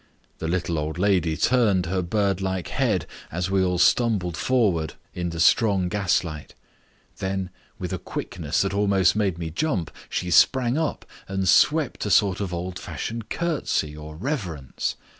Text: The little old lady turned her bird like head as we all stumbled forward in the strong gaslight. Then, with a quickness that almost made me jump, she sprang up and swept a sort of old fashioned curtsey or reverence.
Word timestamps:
The 0.39 0.47
little 0.47 0.79
old 0.79 0.97
lady 0.97 1.37
turned 1.37 1.85
her 1.85 2.01
bird 2.01 2.41
like 2.41 2.69
head 2.69 3.05
as 3.31 3.51
we 3.51 3.63
all 3.63 3.77
stumbled 3.77 4.35
forward 4.35 4.95
in 5.13 5.29
the 5.29 5.39
strong 5.39 5.89
gaslight. 5.89 6.55
Then, 7.17 7.51
with 7.77 7.93
a 7.93 7.99
quickness 7.99 8.63
that 8.63 8.73
almost 8.73 9.15
made 9.15 9.37
me 9.37 9.51
jump, 9.51 9.91
she 10.09 10.31
sprang 10.31 10.75
up 10.75 11.05
and 11.27 11.47
swept 11.47 12.03
a 12.07 12.09
sort 12.09 12.39
of 12.41 12.51
old 12.51 12.79
fashioned 12.79 13.29
curtsey 13.29 13.95
or 13.95 14.15
reverence. 14.15 14.95